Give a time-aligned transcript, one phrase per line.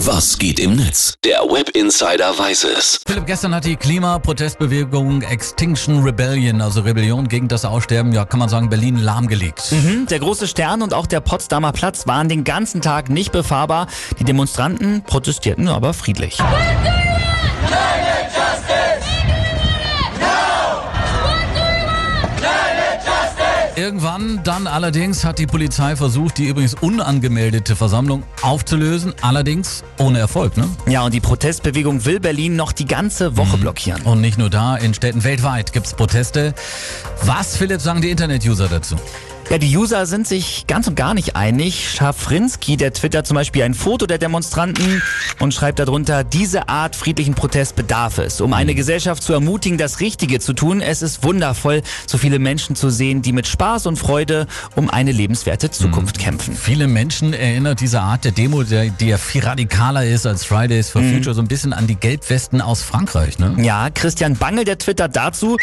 [0.00, 1.14] Was geht im Netz?
[1.24, 3.00] Der Web Insider weiß es.
[3.06, 8.50] Philipp, gestern hat die Klimaprotestbewegung Extinction Rebellion, also Rebellion gegen das Aussterben, ja, kann man
[8.50, 9.72] sagen, Berlin lahmgelegt.
[9.72, 13.86] Mhm, der große Stern und auch der Potsdamer Platz waren den ganzen Tag nicht befahrbar.
[14.18, 16.38] Die Demonstranten protestierten aber friedlich.
[23.76, 30.56] Irgendwann dann allerdings hat die Polizei versucht, die übrigens unangemeldete Versammlung aufzulösen, allerdings ohne Erfolg,
[30.56, 30.66] ne?
[30.88, 34.00] Ja, und die Protestbewegung will Berlin noch die ganze Woche blockieren.
[34.02, 36.54] Und nicht nur da, in Städten weltweit gibt's Proteste.
[37.22, 38.96] Was, Philipp, sagen die Internet-User dazu?
[39.48, 41.88] Ja, die User sind sich ganz und gar nicht einig.
[41.94, 45.00] Schafrinski, der twittert zum Beispiel ein Foto der Demonstranten
[45.38, 50.00] und schreibt darunter, diese Art friedlichen Protest bedarf es, um eine Gesellschaft zu ermutigen, das
[50.00, 50.80] Richtige zu tun.
[50.80, 55.12] Es ist wundervoll, so viele Menschen zu sehen, die mit Spaß und Freude um eine
[55.12, 56.56] lebenswerte Zukunft kämpfen.
[56.56, 60.90] Viele Menschen erinnert diese Art der Demo, der, die ja viel radikaler ist als Fridays
[60.90, 63.54] for Future, so ein bisschen an die Gelbwesten aus Frankreich, ne?
[63.58, 65.56] Ja, Christian Bangel, der twittert dazu,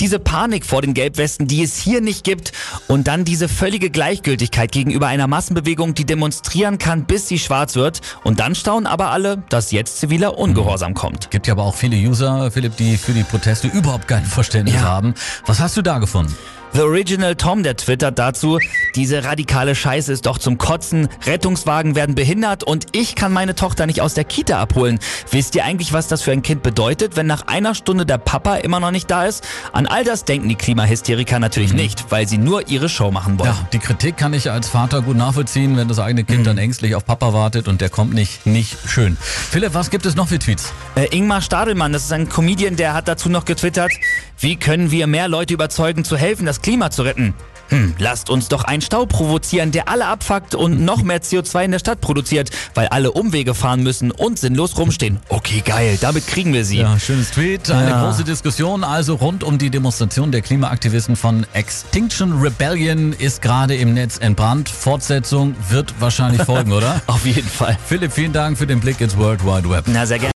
[0.00, 2.52] diese Panik vor den Gelbwesten, die es hier nicht gibt
[2.88, 8.00] und dann diese völlige Gleichgültigkeit gegenüber einer Massenbewegung, die demonstrieren kann, bis sie schwarz wird.
[8.24, 11.30] Und dann staunen aber alle, dass jetzt ziviler Ungehorsam kommt.
[11.30, 14.82] Gibt ja aber auch viele User, Philipp, die für die Proteste überhaupt kein Verständnis Ja.
[14.82, 15.14] haben.
[15.44, 16.34] Was hast du da gefunden?
[16.76, 18.58] The Original Tom, der twittert dazu,
[18.94, 23.86] diese radikale Scheiße ist doch zum Kotzen, Rettungswagen werden behindert und ich kann meine Tochter
[23.86, 24.98] nicht aus der Kita abholen.
[25.30, 28.56] Wisst ihr eigentlich, was das für ein Kind bedeutet, wenn nach einer Stunde der Papa
[28.56, 29.42] immer noch nicht da ist?
[29.72, 33.48] An all das denken die Klimahysteriker natürlich nicht, weil sie nur ihre Show machen wollen.
[33.48, 36.94] Ja, die Kritik kann ich als Vater gut nachvollziehen, wenn das eigene Kind dann ängstlich
[36.94, 39.16] auf Papa wartet und der kommt nicht, nicht schön.
[39.18, 40.74] Philipp, was gibt es noch für Tweets?
[40.94, 43.92] Äh, Ingmar Stadelmann, das ist ein Comedian, der hat dazu noch getwittert,
[44.38, 47.32] wie können wir mehr Leute überzeugen zu helfen, das Klima zu retten?
[47.68, 51.70] Hm, lasst uns doch einen Stau provozieren, der alle abfuckt und noch mehr CO2 in
[51.70, 55.20] der Stadt produziert, weil alle Umwege fahren müssen und sinnlos rumstehen.
[55.28, 56.78] Okay, geil, damit kriegen wir sie.
[56.78, 57.70] Ja, schönes Tweet.
[57.70, 58.04] Eine Ja.
[58.04, 63.94] große Diskussion also rund um die Demonstration der Klimaaktivisten von Extinction Rebellion ist gerade im
[63.94, 64.68] Netz entbrannt.
[64.68, 67.00] Fortsetzung wird wahrscheinlich folgen, oder?
[67.06, 67.78] Auf jeden Fall.
[67.86, 69.84] Philipp, vielen Dank für den Blick ins World Wide Web.
[69.86, 70.32] Na, sehr gerne.